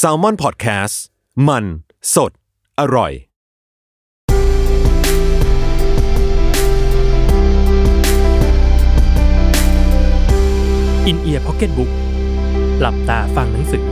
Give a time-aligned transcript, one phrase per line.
[0.00, 0.94] s a l ม o n PODCAST
[1.48, 1.64] มัน
[2.14, 2.32] สด
[2.80, 3.12] อร่อย
[11.06, 11.90] อินเอียร์พ็อกเก็ตบุ๊ก
[12.80, 13.84] หลับตาฟังหนังสือ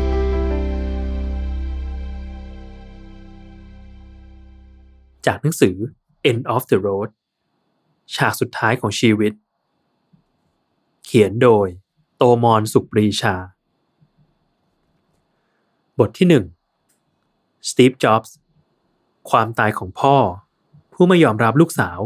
[5.27, 5.77] จากหนังสือ
[6.30, 7.09] End of the Road
[8.14, 9.32] ฉากสุดท้ายของชีวิต
[11.05, 11.66] เขียนโดย
[12.16, 13.34] โตมอนสุปรีชา
[16.01, 16.46] บทที่หนึ่ง
[17.71, 18.35] สตีฟจ็อบส์
[19.31, 20.17] ความตายของพ่อ
[20.95, 21.99] ผู้ไม่ยอมรับลูกสาว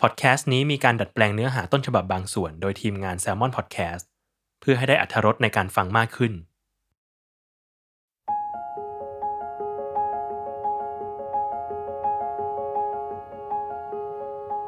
[0.00, 4.04] พอดแคสต์นี้มีการดัดแปลงเนื้อหาต้นฉบับบางส่วนโดยทีมงาน Salmon Podcast
[4.60, 6.32] เพื่อให้ได้อัธรสในการฟังมากขึ้น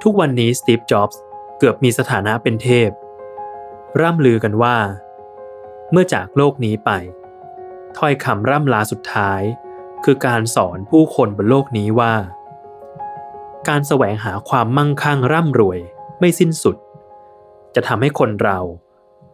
[0.02, 1.20] ทุกวันนี้สตีฟจ็อบส์
[1.58, 2.90] เกือบมีสถานะเป็นเทพ
[4.00, 4.76] ร่ำลือกันว่า
[5.92, 6.90] เมื่อจากโลกนี้ไป
[7.98, 9.42] ถ้อยคำร่ำลาสุดท้าย
[10.04, 12.14] คือการสอนผู้คนบนโลกนี้ว่า
[13.68, 15.78] การแสวงหาความมั่งคั่งร่ำรวย
[16.18, 16.76] ไม่สิ้นสุด
[17.74, 18.58] จะทำให้คนเรา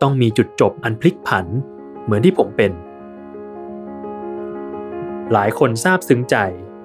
[0.03, 1.47] ต้องมีจุดจบอันพลิกผัน
[2.05, 2.73] เหมือนที่ผมเป็น
[5.33, 6.37] หลายคนทราบซึ้งใจ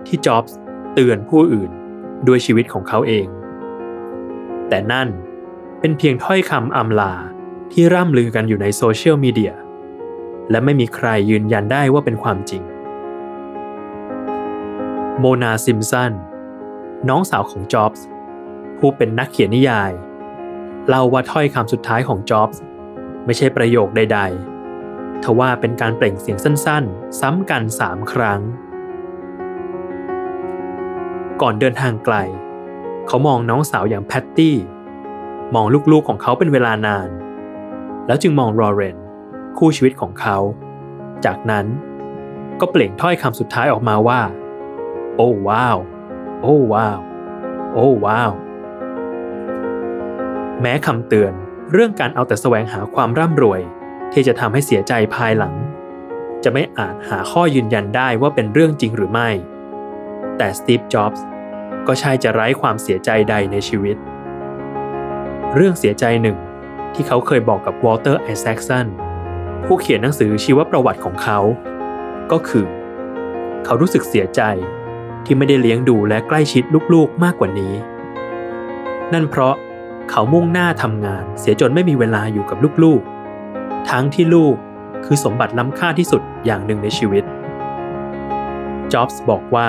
[0.08, 0.58] ที่จ็อบส์
[0.94, 1.72] เตือนผู้อื่น
[2.28, 3.28] ด้วยชีวิตของเขาเอง
[4.70, 5.08] แต่นั่น
[5.80, 7.14] เป็นเพียงถ้อยคำอำลา
[7.72, 9.54] ที่ร่ำลือกันอยู่ในโซเชียลมีเดีย
[10.50, 12.64] และไม่มีใครยืนยันได้ว่าเป็นความจริง
[15.20, 16.14] โมนาซิมสัน
[17.10, 18.06] น้องสาวของจ็อบส์
[18.78, 19.92] ผู้เป็นนักเขียนนิยาย
[20.88, 22.62] เล่าว่าถ้อยคำสุดท้ายของจ็อบส์
[23.26, 24.20] ไม่ใช่ประโยคใด
[24.72, 28.42] ๆ ทว่าเป็นการเปล่งเสียงสั้นๆ ซ้ำกันสามครั้ง
[31.42, 32.16] ก่อนเดินทางไกล
[33.08, 34.56] เขามองน้องสาวอย่างแพตตี้
[35.56, 37.10] มองลูกๆของเขาเป็นเวลานาน
[38.08, 38.98] แล้วจึงมองรอเรน
[39.58, 40.38] คู่ชีวิตของเขา
[41.26, 41.66] จากนั้น
[42.60, 44.22] ก็เปล่งถ้อยคำสุดท้ายออกมาว่า
[45.16, 45.78] โอ้ว้าว
[46.42, 47.00] โอ้ว้าว
[47.74, 48.32] โอ้ว้าว
[50.62, 51.34] แม้คำเตือน
[51.72, 53.62] เรื่องการเอาแต่แสวงหาความร่ำรวย
[54.14, 55.56] ที่จะทำให้เสียใจภายหลัง
[56.44, 59.30] จะไม่อาจหาข้อยืนยันได้ว่าเป็นเรื่องจริงหรือไม่
[60.38, 61.26] แต่สตีฟ จ็อบส์
[61.88, 63.98] ก็ใช่จะไร้ความเสียใจใดในชีวิต
[65.56, 66.38] เรื่องเสียใจหนึ่ง
[66.94, 68.88] ที่เขาเคยบอกกับวอลเตอร์ไอแซคสัน
[69.66, 71.40] ผู้เขียนหนังสือชีวประวัติของเขา
[72.32, 72.66] ก็คือ
[73.66, 74.42] เขารู้สึกเสียใจ
[75.26, 76.64] ที่ไม่ได้เลี้ยงดูและใกล้ชิด
[76.94, 77.74] ลูกๆมากกว่านี้
[79.14, 79.56] นั่นเพราะ
[80.10, 84.56] เขามุ่งหน้าทำงานเสียจนไม่มีเวลาอยู่กับลูกๆ ทั้งที่ลูก
[85.06, 87.24] คือสมบัติล้ำค่าที่สุดอย่างหนึ่งในชีวิต
[88.94, 89.68] จ็อบส์บอกว่า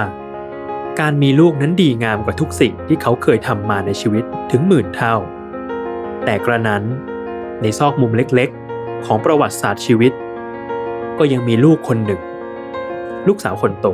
[1.00, 5.16] การมีลูกนั้นดีงามกว่าทุกสิ่งที่เขาเคยทำมาในชีวิตถึงหมื่นเท่า
[6.24, 6.82] แต่กระนั้น
[7.62, 8.67] ในซอกมุมเล็กๆ
[9.06, 10.12] ของประวัติศาสตร์ชีวิต
[11.18, 12.20] ก็ยังมีลูกคนหนึ่ง
[13.26, 13.86] ลูกสาวคนโต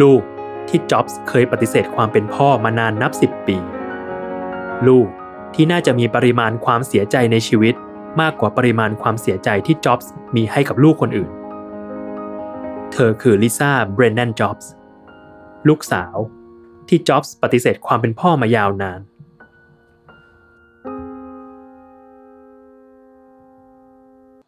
[0.00, 0.22] ลูก
[0.68, 3.56] ที่จ็อบส์เคยปฏิเสธความเป็นพ่อมานานนับสิบปี
[4.88, 5.08] ลูก
[5.54, 7.74] ที่น่าจะมีปริมาณความเสียใจในชีวิต
[8.20, 11.30] มากกว่าปริมาณความเสียใจที่จ็อบส์มีให้กับลูกคนอื่น
[12.92, 14.70] เธอคือลิซ่าเบรนแดนจ็อบส์
[15.68, 16.16] ลูกสาว
[16.88, 19.00] ที่จ็อบส์ปฏิเสธความเป็นพ่อมายาวนาน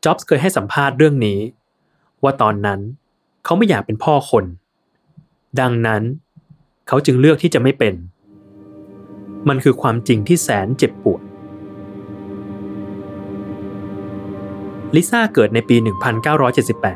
[0.04, 1.38] จ็อบส์เคยให้สัมภาษณ์เรื่องนี้
[2.22, 2.80] ว่าตอนนั้น
[3.44, 4.44] เขาไม่อยากเป็นพ่อคน
[5.60, 6.02] ดังนั้น
[6.88, 7.94] เขาจึงเลือกที่จะไม่เป็น
[9.48, 11.22] มันคือความจริงที่แสนเจ็บปวด
[14.94, 15.76] ลิซ่าเกิดในปี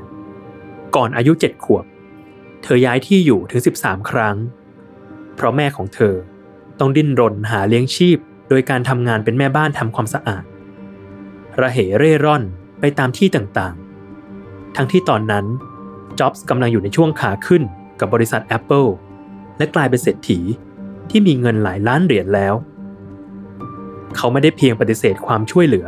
[0.02, 1.84] 1978 ก่อนอายุ 7 ขวบ
[2.62, 4.36] เธอย้ายที่อยู่ถึง 13 ครั้ง
[5.34, 6.14] เพราะแม่ของเธอ
[6.78, 10.44] ต้องดิ้นรนหาเลี้ยงชีพ โดยการทำงานเป็นแม่บ้านทำความสะอาด
[11.60, 12.42] ระเหเร่ร่อน
[12.86, 15.44] ไปตามที่ต่างๆ ทั้งที่ตอนนั้น
[16.18, 17.62] จ็อบส์กำลังอยู่ในช่วงขาขึ้น
[18.00, 18.88] กับบริษัท Apple
[19.58, 20.38] และกลายเป็นเศรษฐี
[21.10, 22.54] ที่มีเงินหลายล้านเหรียญแล้ว
[24.16, 25.86] เขาไม่ได้เพียงปฏิเสธความช่วยเหลือ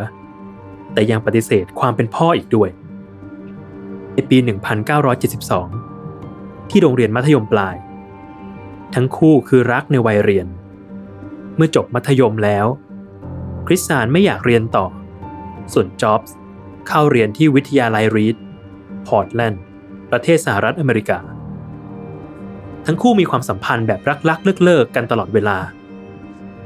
[0.93, 2.71] แต่ยังปฏิเสธความเป็นพ่ออีกด้วย
[4.15, 4.37] ในปี
[5.95, 7.77] 1972 ที่โรงเรียนมัธยมปลาย
[8.95, 10.47] ทั้งคู่คือรักในวัยเรียน
[11.57, 12.67] เมื่อจบมัธยมแล้ว
[13.67, 14.87] คริสซานไม่อยากเรียนต่อ
[15.75, 16.37] ส่วนจ็อบส์
[16.89, 18.37] เข้าเรียนที่วิทยาลัยรีด
[19.07, 19.63] พอร์ตแลนด์
[20.11, 21.19] ประเทศสหรัฐอเมริกา
[22.87, 25.59] ทั้งคู่มีความสัมพันธ์แบบรักๆเลิกๆกันตลอดเวลา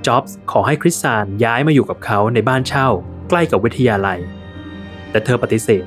[0.06, 2.88] จ็อบส์ขอให้คริสซานย้ายมาอยู่กับเขาในบ้านเช่า
[3.28, 4.19] ใกล้กับวิทยาลัย
[5.11, 5.84] แต่เธอปฏิเสธ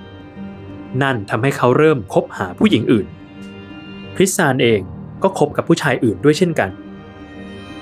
[1.01, 3.07] นั่นทำให้เขาเริ่มคบหาผู้หญิงอื่น
[4.15, 4.81] คริสซานเอง
[5.23, 6.69] ก็คบกับผู้ชายอื่นด้วยเช่นกัน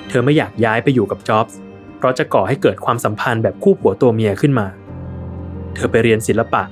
[0.07, 1.57] เธอไม่อยากย้ายไปอยู่กับจ็อบส์
[1.97, 4.67] เพราะจะก่อให้เกิดความสัมพันธ์แบบคู่ผัวตัวเมียขึ้นมา
[5.75, 6.63] เธอไปเรียนศิลปะ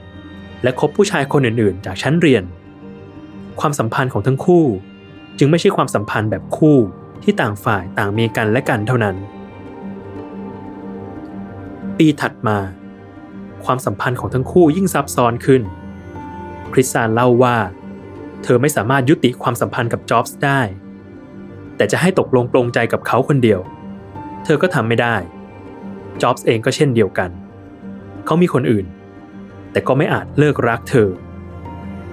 [0.63, 2.43] และคบผู้ชายคนอื่นๆ จากชั้นเรียน
[3.59, 4.65] ความสัมพันธ์ของทั้งคู่
[5.37, 6.77] จึงไม่ใช่ความสัมพันธ์แบบคู่
[7.23, 9.15] ที่ต่างฝ่ายต่างมีกันและกันเท่านั้น
[11.97, 12.57] ปีถัดมา
[13.65, 15.61] ความสัมพันธ์ของทั้งคู่ยิ่งซับซ้อนขึ้น
[16.73, 17.57] คริสซานเล่าว่า
[18.43, 20.61] เธอไม่สามารถยุติความสัมพันธ์กับจ็อบส์ได้
[21.77, 23.59] แต่จะให้ตกลงปลงใจกับเขาคนเดียว
[24.43, 25.15] เธอก็ทำไม่ได้
[26.21, 27.29] จ็อบส์เองก็เช่นเดียวกัน
[28.29, 28.85] เขามีคนอื่น
[29.71, 31.09] แต่ก็ไม่อาจเลิกรักเธอ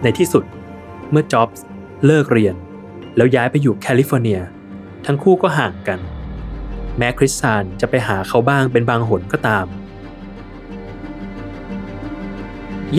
[0.03, 0.45] ในที่สุด
[1.11, 1.65] เมื่อจ็อบส์
[2.07, 2.55] เลิกเรียน
[3.17, 4.41] แล้วย้ายไปอยู่แคลิฟอร์เนีย
[5.07, 6.01] ทั้งคู่ก็ห่างกัน
[6.99, 9.67] แม้คริสซานจะไปหาเขาบ้างเป็นบางหนก็ตาม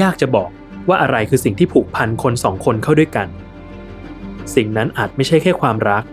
[0.02, 0.50] ยากจะบอก
[0.90, 3.28] ว่าอะไรคือสิ่งที่ผูกพันคนสองคนเข้าด้วยกัน
[4.56, 6.04] สิ่งนั้นอาจไม่ใช่แค่ความรัก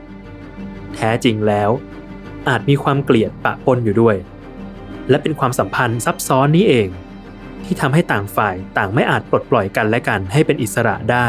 [0.95, 1.71] แท้จริงแล้ว
[2.49, 4.17] อาจมีความเกลียดปะปนอยู่ด้วย
[5.11, 6.89] และเป็นความสัมพันธ์ซับซ้อนนี้เอง
[7.65, 11.29] ที่ทำให้ต่างฝ่ายต่างไม่อาจปลดปล่อยกันและกันให้เป็นอิสระได้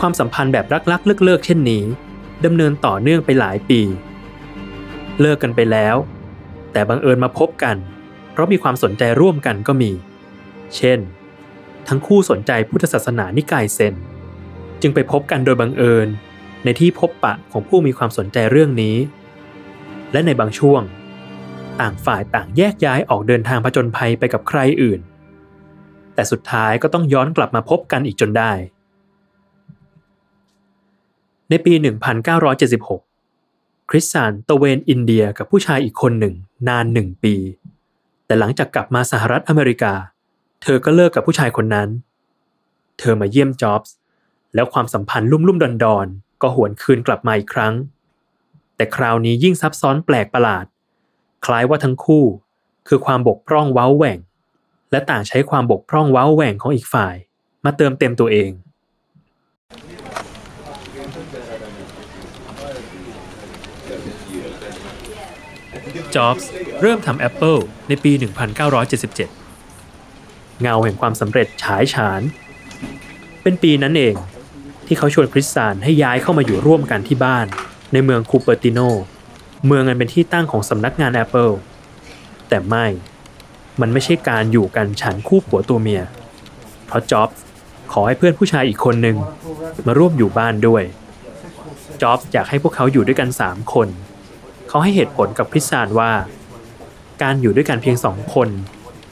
[0.00, 1.84] ความสัมพันธ์แบบรักๆเลิกๆเช่นนี้
[2.44, 3.80] ดำเนินต่อเนื่องไปหลายปี
[5.20, 5.96] เลิกกันไปแล้ว
[6.72, 7.76] แต่บังเอิญมาพบกัน
[8.32, 9.90] เพราะมีความสนใจร่วมกันก็มี
[10.76, 10.98] เช่น
[11.88, 13.94] ทั้งคู่สนใจพุทธศาสนานิกายเซน
[14.80, 16.08] จึงไปพบกันโดยบังเอิญ
[16.64, 18.96] ในที่พบปะของผู้มีความสนใจเรื่องนี้
[20.12, 20.82] และในบางช่วง
[21.80, 25.00] ต่างฝ่ายต่างแยกย้ายออกเดินทางผจญภัยไปกับใครอื่น
[26.14, 28.52] แต่สุดท้ายก็ต้องย้อนกลับมาพบกันอีกจนได้
[31.50, 31.72] ในปี
[33.00, 36.34] 1976 คริสซานตะเวนอินเดียกับผู้ชายอีกคนหนึ่ง
[36.68, 37.34] นานหนึ่งปี
[38.26, 39.94] แต่หลังจากกลับมาสหรัฐอเมริกา
[40.62, 41.88] เธอก็เลิกกับผู้ชายคนนั้น
[42.98, 43.94] เธอมาเยี่ยมจ็อบส์
[44.54, 46.06] แล้วความสัมพันธ์ลุ่มลุ่มดอนดอน
[46.42, 47.74] ก็หวนคืนกลับมาอีกครั้ง
[48.76, 50.64] แต่คราวนี้ยิ่งซับซ้อนแปลกประหลาด
[51.46, 52.24] คล้ายว่าทั้งคู่
[52.88, 54.18] คือความบกพร่องเว้าแหว่ง
[54.90, 57.14] และต่างใช้ความบกพร่องเว้าแหว่งของอีกฝ่าย
[57.64, 58.50] มาเติมเต็มตัวเอง
[66.14, 66.50] จ็อบส์
[66.80, 68.12] เริ่มทำ Apple ในปี
[69.76, 72.22] 1977 เงาแห่งความสำเร็จฉายฉาน
[73.42, 74.14] เป็นปีนั้นเอง
[74.86, 77.46] ที่เขาชวนคริสซานให้ย้ายเข้ามาอยู่ร่วมกันที่บ้าน
[77.92, 78.78] ในเมืองคูเปอร์ติโน
[79.66, 81.52] เมืองอันเป็นที่ตั้งของสำนักงาน Apple
[82.48, 82.86] แต่ไม่
[83.80, 86.02] มันไม่ใช่การอยู่กันฉันคู่ผัวตัวเมีย
[86.86, 87.42] เพราะจ็อบส์
[87.92, 89.16] ขอให้เพื่อนผู้ชายอีกคนหนึ่ง
[89.86, 90.82] มาร่วมอยู่บ้านด้วย
[92.02, 93.88] จ็อบส์อยากให้พวกเขาอยู่ด้วยกัน 3 คน
[94.68, 96.12] เขาให้เหตุผลกับคริสซานว่า
[97.22, 98.48] การอยู่ด้วยกันเพียงสองคน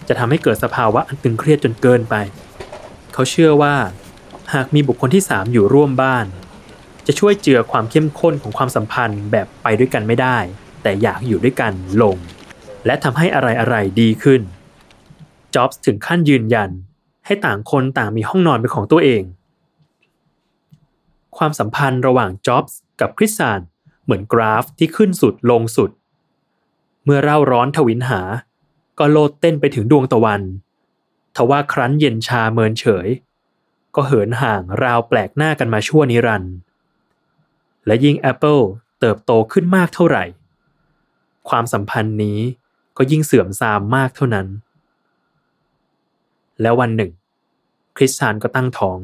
[0.09, 2.15] จะทำให้เกิดสภาวะอันตึงเครียดจนเกินไป
[3.15, 3.75] เขาเชื่อว่า
[4.55, 6.27] หากมีบุคคลที่สามอยู่ร่วมบ้าน
[7.13, 10.39] จะช่วยเจือความเข้มข้นของความสัมพันธ์แบบไปด้วยกันไม่ได้
[10.83, 11.73] แต่อยากอยู่ด้วยกัน
[12.03, 12.17] ลง
[12.87, 14.41] และทำให้อะไรๆดีขึ้น
[15.55, 16.71] จ็อบส์ถึงขั้นยืนยัน
[17.27, 19.23] ให้ต่างคนต่างมีห้องนอนเป็นของตัวเอง
[21.37, 23.61] ความสัมพันธ์ระหว่างจ็อบส์กับคริสซาน
[24.05, 25.91] เหมือนกราฟที่ขึ้นสุดลงสุด
[27.05, 28.21] เมื่อเร่าร้อนทวินหา
[28.99, 30.43] ก็โลดเต้นไปถึงดวงตะวัน
[31.37, 33.09] ทว่าครั้นเย็นชาเมินเฉย
[33.95, 36.55] ก็เหินห่างราวแปลกหน้ากันมาชั่วนิรันดร์
[37.87, 38.63] และยิ่ง Apple
[39.01, 40.25] เติบโตขึ้นมากเท่าไหร่
[41.49, 42.39] ความสัมพันธ์นี้
[42.97, 44.47] ก็ยิ่งเสื่อมทรามมากเท่านั้น
[46.61, 47.11] แล้ววันหนึ่ง
[47.97, 48.99] คริสซานก็ตั้งท้อง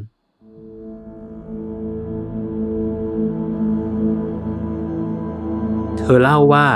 [5.99, 6.67] เธอเล่าว่า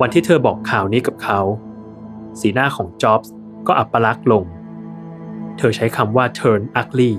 [0.00, 1.40] วันที่เธอบอกข่าวนี้กับเขา
[2.40, 3.32] สีหน้าของจ็อบส์
[3.66, 4.44] ก็อับปลักษ์ลง
[5.58, 7.12] เธอใช้คำว่า turn ugly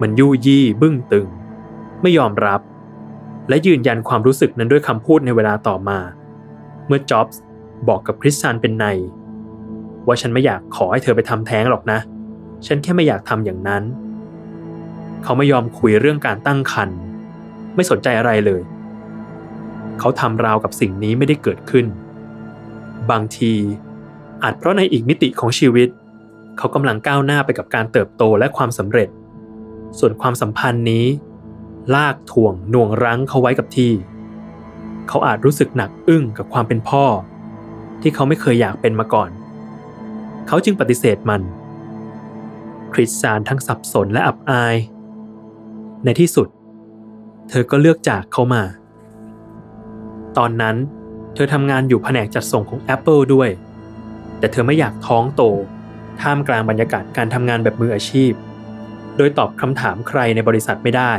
[0.00, 1.26] มันยู่ยี่บึ้งตึง
[2.02, 2.60] ไม่ยอมรับ
[3.48, 5.98] และยืนยันความรู้สึกนั้นด้วยคำพูดในเวลาต่อมา
[6.86, 7.40] เมื่อจ็อบส์
[7.88, 8.86] บอกกับคริสซันเป็นใน
[10.06, 11.98] ว่าฉันไม่อยากขอให้เธอไปทำแท้งหรอกนะ
[12.66, 13.82] ฉันแค่ไม่อยากทำอย่างนั้น
[15.22, 16.98] เขาไม่ยอมคุยเรื่องการตั้งครรภ์
[17.74, 18.62] ไม่สนใจอะไรเลย
[19.98, 21.86] เขาทำราวกับสิ่งนี้ไม่ได้เกิดขึ้น
[23.10, 23.52] บางที
[24.42, 25.88] อาจเพราะในอีกมิติของชีวิต
[26.58, 29.08] เขากำลังก้าวหน้าไปกับการเติบโตและความสำเร็จ
[29.98, 31.06] ส่วนความสัมพันธ์นี้
[31.94, 33.92] ลากถ่วงหน่วงรั้งเขาไว้กับที่
[35.08, 37.04] เขาอาจรู้สึกหนักอึ้งกับความเป็นพ่อ
[38.02, 39.30] ที่เขาไม่เคยอยากเป็นมาก่อน
[40.46, 41.42] เขาจึงปฏิเสธมัน
[42.92, 44.76] คริสซานทั้งสับสนและอับอาย
[46.04, 46.48] ในที่สุด
[47.48, 48.62] เธอก็เลือกจากเขามา
[50.38, 50.76] ตอนนั้น
[51.34, 53.50] เธอทำงานอยู่แผนกจัดส่งของ Apple ด้วย
[54.38, 55.42] แต่เธอไม่อยากท้องโต
[56.20, 58.32] ท่ามกลางบรรยากาศการทำงานแบบมืออาชีพ
[59.16, 61.12] โดยตอบคำถามใครในบริษัทไม่ได้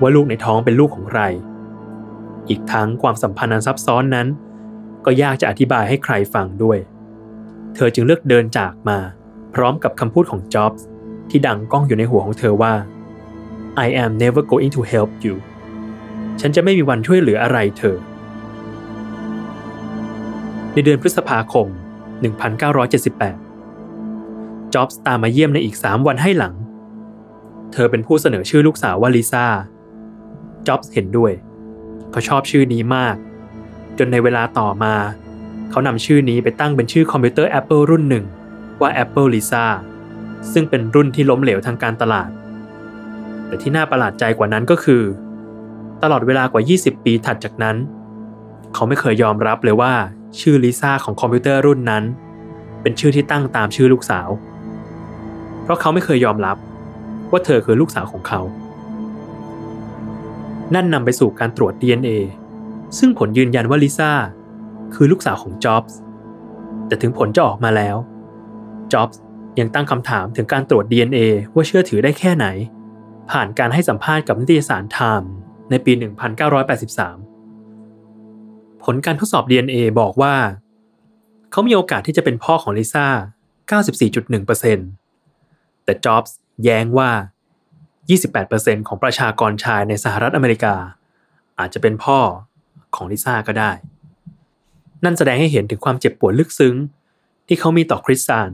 [0.00, 1.20] ว่าลูกในท้องเป็นลูกของใคร
[2.48, 4.26] อีกทั้งความสัมพันธ์อันซับซ้อนนั้น
[5.04, 6.78] ก็ยากจะอธิบายให้ใครฟังด้วย
[7.74, 8.98] เธอจึงเลือกเดินจากมา
[9.54, 10.86] พร้อมกับคำพูดของจ็อบส์
[11.30, 12.74] ที่ดังก้องอยู่ในหัวของเธอว่า
[13.86, 15.34] I am never going to help you
[16.40, 17.96] ฉันจะไม่มีวันช่วยเหลืออะไรเธอ
[20.72, 21.66] ในเดือนพฤษภาคม
[23.40, 26.54] 1978 จ็อบส์ตามมาเยี่ยมในอีก 3 วันให้หลัง
[27.72, 29.46] เธอเป็นผู้เสนอชื่อลูกสาวว่าลิซ่า
[30.68, 31.32] จ็อบส์เห็นด้วย
[32.10, 33.16] เขาชอบชื่อนี้มาก
[33.98, 34.94] จนในเวลาต่อมา
[35.70, 38.24] เขานำชื่อนี้ไปตั้งเป็นชื่อคอมพิวเตอร์ Apple รุ่นหนึ่ง
[38.80, 39.64] ว่า Apple Lisa
[40.52, 42.30] ซึ่งเป็นรุ่นที่ล้มเหลวทางการตลาด
[43.46, 45.02] แต่ที่น่าประหลาดใจกว่านั้นก็คือ
[46.02, 47.76] ตลอดเวลากว่า 20 ปีถัดจากนั้น
[48.74, 49.92] เขาไม่เคยยอมรับเลยว่า
[50.40, 52.04] ชื่อลิซ่าของคอมพิวเตอร์รุ่นนั้น
[52.82, 54.28] เป็นชื่อที่ตั้งตามชื่อลูกสาว
[55.62, 56.56] เพราะเขาไม่เคยยอมรับ
[57.30, 58.40] ว่าเธอคือลูกสาวของเขา
[60.74, 62.08] นั่นนำไปสู่การตรวจ DNA
[62.98, 64.12] ซึ่งผลยืนยันว่าลิซ่า
[64.94, 65.98] คือลูกสาวของจ็อบส์
[66.86, 67.96] แต่ถึงผลจะออกมาแล้ว
[68.92, 69.20] จ็อบส์
[69.60, 71.18] ยังตั้งคำถามถึงการตรวจ DNA
[71.54, 72.46] ว่าเชื่อถือได้แค่ไหน
[73.30, 75.30] ผ่านการให้สัมภาษณ์กับนิตยสารไทม์
[75.70, 75.92] ในปี
[76.78, 80.34] 1983 ผลการทดสอบ DNA บอกว่า
[81.50, 83.06] เขามีโอกาสที่จะเป็นพ่อของลิซ่า
[83.82, 87.10] 94.1%แต่จ็อบส์แย้งว่า
[88.16, 90.74] 28%ของประชากรชายในสหรัฐอเมริกา
[91.58, 92.18] อาจจะเป็นพ่อ
[92.94, 93.72] ของลิซ่าก็ได้
[95.04, 96.76] นั่นแสดงให้เห็นถึงความเจ็บปวดลึกซึ้ง
[97.46, 98.50] ที่เขามีต่อคริสซาน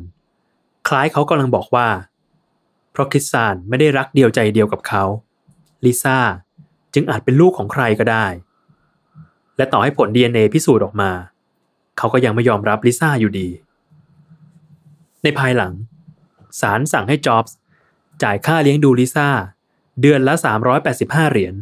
[0.89, 1.89] คล้ายเขากำลังบอกว่า
[2.93, 5.05] เพราะคริสซานไม่ได้รักเดียวใจเดียวกับเขา
[5.85, 6.19] ลิซ่า
[6.95, 8.27] จึงอาจเป็นลูกของใครก็ได้
[9.57, 11.11] และต่อให้ผล DNA พิสูจน์ออกมา
[11.99, 13.49] เขาก็ยังไม่ยอมรับลิซ่าอยู่ดี
[15.23, 15.73] ในภายหลัง
[16.61, 17.57] ศาลสั่งให้จ็อบส์
[18.23, 19.29] จ่ายค่าเลี้ยงดูลิซ่า
[20.01, 20.35] เดือนละ
[20.83, 21.55] 385 เหรียญ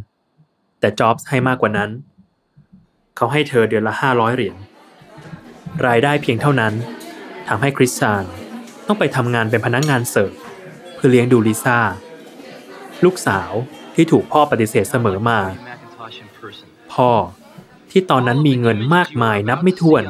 [0.81, 1.91] แต่จ็อบส์ให้มากกว่านั้น
[3.17, 4.57] เขาให้เธอเดือนละ 500 เหรียญ
[5.87, 6.73] รายได้เพียงเท่านั้น
[7.49, 8.25] ทำให้คริสซาน
[8.87, 10.33] ต้องไปทำงานเป็นพนักงงานเสิร์ฟ
[10.95, 11.79] เพื่อเลี้ยงดูลิซ่า
[13.05, 13.53] ลูกสาว
[13.95, 15.41] ที่ถูกพ่อปฏิเสธเสมอมา
[16.93, 17.11] พ่อ
[17.91, 20.03] ที่ตอนนั้นมีเงินมากมายนับไม่ถ้วน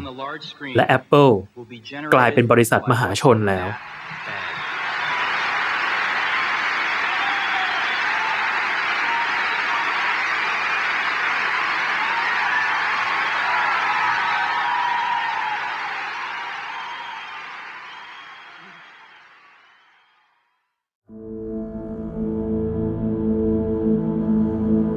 [0.77, 1.33] และ Apple
[2.15, 3.69] กลายเป็นบริษัทมหาชนแล้ว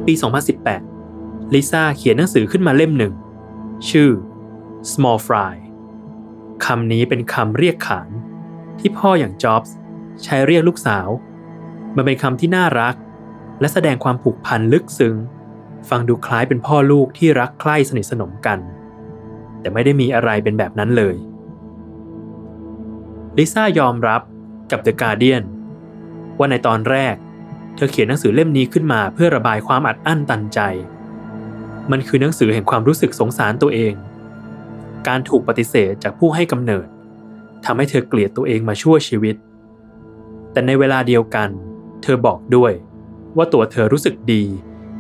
[0.06, 0.14] ปี
[1.04, 3.14] 2018 ลิซ่าเขียนหนังสือขึ้นมาเล่มหนึ่ง
[3.90, 4.12] ชื่อ
[4.92, 5.56] Small Fry
[6.66, 8.10] คำนี้เป็นคำเรียกขาน
[8.80, 9.76] ที่พ่ออย่างจ็อบส์
[10.24, 11.08] ใช้เรียกลูกสาว
[11.96, 12.96] มันเป็นคำที่น่ารัก
[13.60, 15.16] และแสดงความผูกพันลึกซึ้ง
[15.90, 18.60] ฟังดูคล้ายเป็นพ่อลูกที่รักใคร่สนิทสนมกัน
[19.60, 21.16] แต่ไม่ได้มีอะไรเป็นแบบนั้นเลย
[23.38, 24.22] ลิซ่ายอมรับ
[24.72, 25.44] กับ The Guardian
[26.38, 27.16] ว่าในตอนแรก
[27.76, 30.60] เธอเขียนหนังสือเล่มนี้ขึ้นมาเพื่อระบายความอัดอั้นตันใจ
[31.92, 33.94] มันคือหนังสือแห่งความรู้สึกสงสารตัวเอง
[35.08, 36.88] การถูกปฏิเสธจากผู้ให้กำเนิด
[37.66, 39.36] ทำให้เธอเกลียดตัวเองมาชั่วชีวิต
[40.52, 41.50] แต่ในเวลาเดียวกัน
[42.04, 42.74] เธอบอกด้วย
[43.38, 44.44] ว่าตัวเธอรู้สึกดี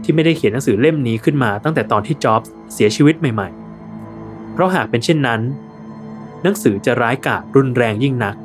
[0.04, 5.42] ที่ไม่ได้เขียนหนังสือเล่มนี้ขึ้นมาตั้งแต่ตอนที่จ็อบส์เสียชีวิตใหม่ๆ เพราะหากเป็นเช่นนั้น
[6.44, 8.36] หนังสือจะร้ายกาจรุนแรงยิ่งนัก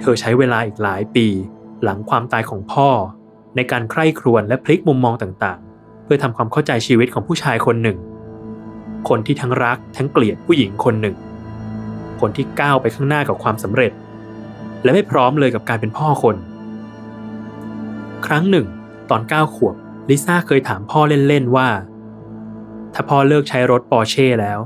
[0.00, 1.26] เธอใช้เวลาอีกหลายปี
[1.82, 2.88] หลังความตายของพ่อ
[3.56, 7.98] ในการใคร่ครวญและพลิกมุมมองต่างๆ เพื่อทำความเข้าใจชีวิตของผู้ชายคนหนึ่ง
[9.08, 11.16] คนที่ทั้งรักทั้งเกลียดผู้หญิงคนหนึ่ง
[12.20, 13.92] คนที่ก้าวไปข้างหน้ากับความสำเร็จ
[14.82, 16.36] และไม่พร้อมเลยกับการเป็นพ่อคน
[18.26, 18.66] ครั้งหนึ่ง
[19.10, 19.74] ตอนเก้าขวบ
[20.08, 21.68] ลิซ่าเคยถามพ่อเล่นๆว่า
[22.94, 24.58] ถ้าพ่อเลิกใช้รถปอร์เช่แล้ว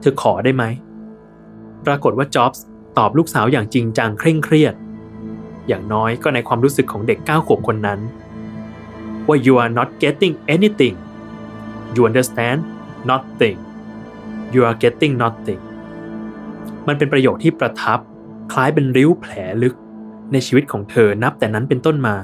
[0.00, 0.64] เธอขอได้ไหม
[1.86, 2.64] ปรากฏว่าจ็อบส์
[2.98, 4.74] ตอบลูกสาวอย่างจริงจังเคร่งเครียด
[5.68, 8.00] อย่างน้อยก็ในความรู้สึกของเด็กเก้าขวบคนนั้น
[9.26, 10.96] ว่า you are not getting anything
[11.94, 12.58] you understand
[13.10, 13.58] nothing
[14.54, 15.60] you are getting nothing
[16.86, 17.98] มันเป็นประโยคที่ประทับ
[18.52, 19.32] คล้ายเป็นริ้วแผล
[19.62, 19.74] ลึก
[20.32, 22.16] ในชีวิตของเธอนับแต่นั้นเป็นต้นมา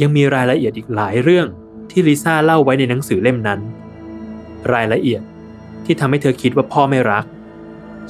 [0.00, 1.46] ยังมีรายละเอียดอีกหลายเรื่อง
[1.90, 3.60] ที่ลิซ่าเล่าไว้ในหนังสือเล่มนั้น
[4.72, 5.22] รายละเอียด
[5.84, 7.24] ที่ทำให้เธอคิดว่าพ่อไม่รัก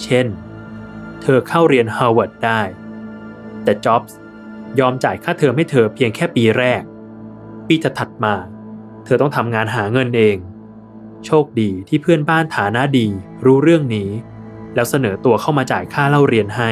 [0.03, 0.27] เช่น
[1.23, 2.61] เธอเข้าเรียนฮาร์วาร์ดได้
[3.67, 4.17] แต่จ็อบส์
[4.81, 6.83] ยอมจ่ายค่าเทอมให้เธอเพียงแค่ปีแรก
[7.69, 8.35] ปีถัดมา
[9.05, 10.37] เธอต้องทำงานหาเงินเอง
[11.27, 13.07] โชคดีที่เพื่อนบ้านฐานะดี
[13.45, 14.11] รู้เรื่องนี้
[14.75, 16.71] แล้วเสนอตัวเข้ามาจ่ายค่าเล่าเรียนให้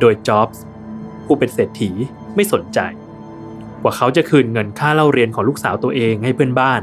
[0.00, 0.62] โดยจ็อบส์
[1.24, 1.90] ผู้เป็นเศรษฐี
[2.34, 2.78] ไม่สนใจ
[3.82, 6.82] ว่าเขาจะคืนเงินค่าเล่าเรียนของลูกสาวตัวเองให้เพื่อนบ้าน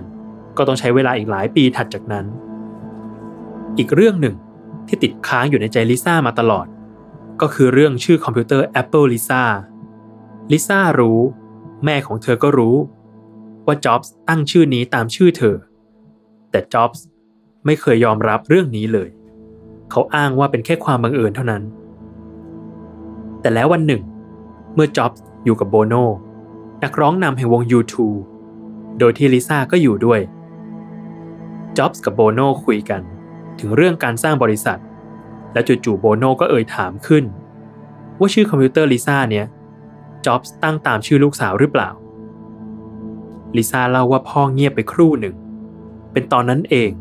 [0.58, 2.26] ก็ต้องใช้เวลาอีกหลายปีถัดจากนั้น
[3.78, 4.36] อีกเรื่องหนึ่ง
[4.88, 6.66] ที่ติดค้างอยู่ในใจลิซ่ามาตลอด
[7.42, 9.44] ก็คือเรื่องชื่อคอมพิวเตอร์ Apple Lisa
[10.52, 11.20] ลิซ่ารู้
[11.86, 12.76] แม่ของเธอก็รู้
[13.66, 15.56] ว่าจ็อบส์ตั้งชื่อนี้ตามชื่อเธอ
[16.52, 17.06] แต่จ็อบส์
[17.66, 19.10] ไม่เคยยอมรับเรื่องนี้เลย
[19.92, 21.64] เขาอ้างว่าเป็นแค่ความบังเอิญเท่านั้น
[23.42, 24.02] แต่แล้ววันหนึ่ง
[24.76, 25.94] เมื่อจ็อบส์อยู่กับโบโน
[26.84, 27.96] นักร้องนำแห่งวง U2
[29.00, 30.20] โดยที่ลิซ่าก็อยู่ด้วย
[31.78, 33.02] จ็อบส์กับโบโนคุยกัน
[33.60, 34.80] ถึงเรื่องการสร้างบริษัท
[35.54, 37.24] และจู่ๆโบโนก็เอ่ยถามขึ้น
[38.20, 39.46] ว่าชื่อคอมพิวเตอร์ลิซ่าเนี่ย
[40.26, 41.90] จ็อบส์ตั้งตามชื่อลูกสาวหรือเปล่า
[43.58, 45.36] ลิซ่าเล่าว่าพ่อเงียบไปครู่หนึ่ง
[46.12, 46.92] เป็นตอนนั้นเอง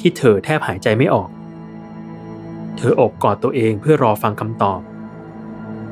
[0.00, 1.28] ที่เธอแทบหายใจไม่ออก
[2.76, 4.80] เธออบกอดตัวเองเพื่อรอฟังคำตอบ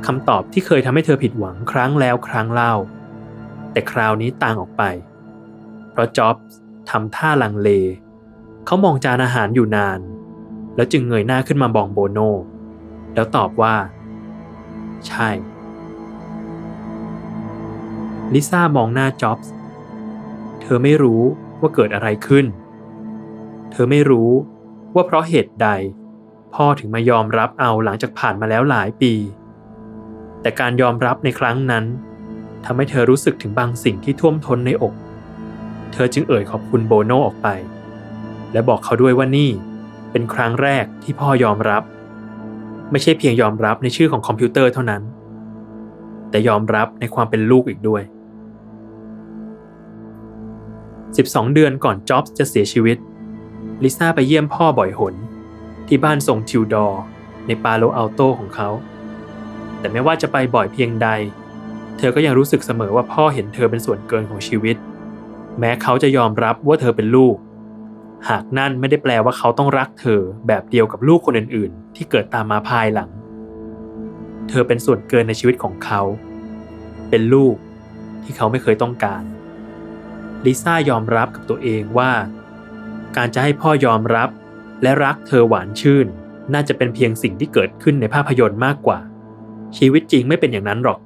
[0.06, 2.74] คำตอบที่เคยทำให้เธอผิดหวังครั้งแล้วครั้งเล่า
[3.72, 4.82] แต่คราวนี้ต่างออกไป
[5.90, 6.56] เพราะจ็อบส์
[6.90, 7.68] ทำท่าลังเล
[8.66, 10.00] เขามองจานอาหารอยู่นาน
[10.76, 12.18] แล้วจึงเงยหน้าขึ้นมาบองโบโน
[13.14, 13.74] แล้วตอบว่า
[15.06, 15.28] ใช่
[18.32, 19.52] ลิซ่ามองหน้าจ็อบส์
[20.60, 21.22] เธอไม่รู้
[21.60, 22.46] ว่าเกิดอะไรขึ้น
[23.70, 24.30] เธอไม่รู้
[24.94, 25.68] ว่าเพราะเหตุใด
[26.54, 29.12] พ่อถึงมายอมรับเอาหลังจากผ่านมาแล้วหลายปี
[30.40, 31.84] แต่การยอมรับในครั้งนั้น
[32.64, 34.94] ทำให้เธอรู้สึกถึงบางสิ่งที่ท่วมท้นในอก
[35.92, 37.48] เธอจึงเอ่ยขอบคุณโบโนออกไป
[38.52, 39.50] และบอกเขาด้วยว่านี่
[40.12, 41.82] เป็นครั้งแรกที่พ่อยอมรับ
[42.90, 45.02] ไม่ใช่เพียงยอมรับในชื่อของคอมพิวเตอร์เท่านั้น
[46.30, 48.02] แต่ยอมรับในความเป็นลูกอีกด้วย
[50.78, 52.96] 12 เดือนก่อนจ็อบส์จะเสียชีวิต
[53.82, 55.14] ลิซ่าไปเยี่ยมพ่อบ่อยหน
[55.88, 57.02] ที่บ้านทรงทิวดอร์
[57.46, 58.68] ในปาโลอัลโตของเขา
[59.78, 61.08] แต่ไม่ว่าจะไปบ่อยเพียงใด
[61.98, 64.76] เธอก็ยังรู้สึกเสมอว่าพ่อเห็นเธอเป็นส่วนเกินของชีวิต
[65.58, 67.36] แม้เขาจะยอมรับว่าเธอเป็นลูก
[68.28, 73.10] หากนั่นไม่ได้แปลว่าเขาต้องรักเธอแบบเดียวกับลูกคนอื่นๆ ที่เกิดตามมาภายหลัง
[74.48, 76.02] เธอเป็นส่วนเกินในชีวิตของเขา
[77.10, 77.56] เป็นลูก
[78.22, 79.22] ที่เขาไม่เคยต้องการ
[80.44, 82.12] ลิซ่ายอมรับกับตัวเองว่า
[83.16, 84.28] การจะให้พ่อยอมรับ
[84.82, 86.06] และรักเธอหวานชื่น
[86.54, 88.98] น่าจะเป็นเพียงสิ่งที่เกิดขึ้นในภาพยนตร์มากกว่า
[89.76, 91.00] ชีวิตจริงไม่เป็นอย่างนั้นหรอก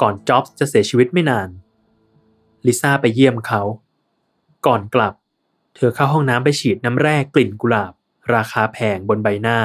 [0.00, 1.48] ก่อนจ็อบส์จะเสียชีวิตไม่นาน
[2.66, 3.62] ลิซ่าไปเยี่ยมเขา
[4.66, 5.14] ก่อนกลับ
[5.80, 7.92] เธอเข้าห้องน้ำไปฉีดน้ำแร่กลิ่นกุหลาบ
[8.34, 9.58] ราคาแพงบนใบหน้า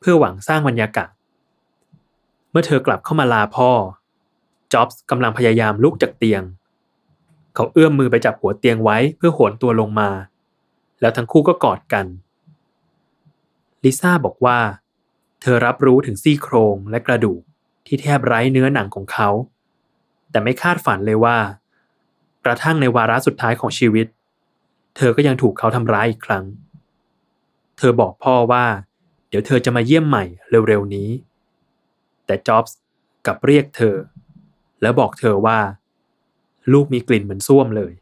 [0.00, 1.10] เพื่อหวังสร้างบรรยากาศ
[2.50, 3.70] เมื่อเธอกลับเข้ามาลาพ่อ
[4.72, 6.42] จ็อบส์กำลังพยายามลุกจากเตียง
[7.54, 10.10] เขาเอื้อมมือไปจับหัวเตียงไว้เพื่อโหนตัวลงมา
[11.00, 12.06] แล้วทั้งคู่ก็กอดกัน
[13.84, 14.58] ลิซ่าบอกว่า
[15.40, 17.40] เธอรับรู้ถึงซี่โครงและกระดูก
[17.86, 19.28] ที่แทบไร้เนื้อหนังของเขา
[20.30, 21.36] แต่ไม่คาดฝันเลยว่า
[22.44, 24.06] กระทั่งในวาระสุดท้ายของชีวิต
[24.96, 26.44] เธอก็ยังถูกเขาทำร้ายอีกครั้ง
[27.78, 28.64] เธอบอกพ่อว่า
[29.28, 30.24] เดี๋ยวเธอจะมาเยี่ยมใหม่
[30.68, 31.08] เร็วๆนี้
[32.26, 32.78] แต่จ็อบส์
[33.26, 33.96] กลับเรียกเธอ
[34.82, 35.58] แล้วบอกเธอว่า
[36.72, 37.92] ลูกมีกลิ่นเหมือนส้วมเลย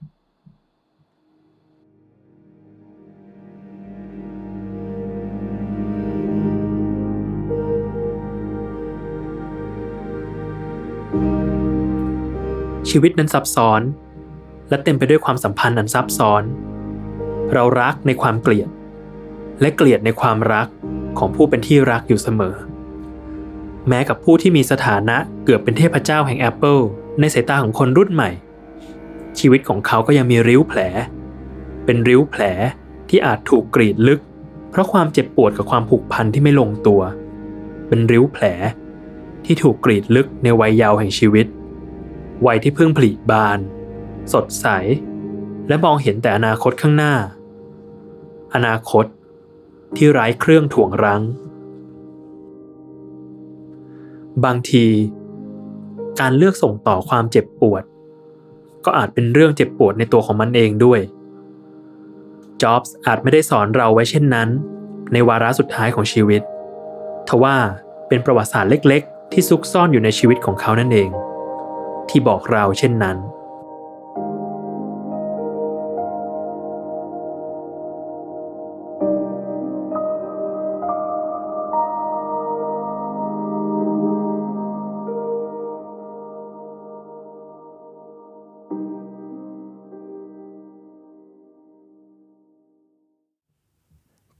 [12.90, 13.83] ชีวิตนั้นซับซ้อน
[14.68, 16.42] และเต็มไปด้วยความสัมพันธ์อันซับซ้อน
[17.52, 18.68] เรารักในความเกลียด
[19.60, 20.66] และเกลียดในความรัก
[21.18, 22.54] ของผู้เป็นที่รักอยู่เสมอ
[23.88, 26.82] แม้กับผู้ที่มีสถานะเกือบเป็นเทพเจ้าแห่ง Apple
[27.20, 28.30] ในสายตาของคนรุ่นใหม่
[29.38, 30.80] ชีวิตของเขาก็ยังมีริ้วแผล
[31.84, 32.42] เป็นริ้วแผล
[33.08, 34.20] ที่อาจถูกกรีดลึก
[34.70, 37.00] เพราะความเจ็บปวดกับความผูกพันที่ไม่ลงตัว
[37.88, 38.44] เป็นริ้วแผล
[39.44, 41.46] ที่ถูกกรีดลึกในวัยยาวแห่งชีวิต
[42.46, 43.58] วัยที่เพิ่งผลิบาน
[44.32, 44.66] สดใส
[45.68, 47.14] และมองเห็นแต่อนาคตข้างหน้า
[48.54, 49.04] อนาคต
[49.96, 51.22] ที่ไร้เครื่องถ่วงรั้ง
[54.44, 54.86] บางที
[56.20, 57.82] การเลือกส่งต่อความเจ็บปวด
[58.84, 61.00] ก็อาจเป็นเรื่องเจ็บปวดในตัวของมันเองด้วย
[62.62, 64.48] จ็อบส์อาจไม่ได้สอนเราไว้เช่นนั้น
[65.12, 66.42] ในวาระสุดท้ายของชีวิต
[67.28, 67.56] ทว่า
[68.08, 71.10] เป็นประวัติศาสตร์เล็กๆ ที่ซุกซ่อนอยู่ในชีวิตของเขานั่นเอง
[72.08, 73.16] ที่บอกเราเช่นนั้น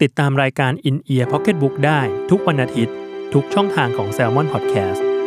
[0.03, 2.95] ติดตามรายการ In Ear Pocket Book ได้ทุกวันอาทิตย์
[3.35, 5.20] ทุกช่องทางของ Salmon Podcast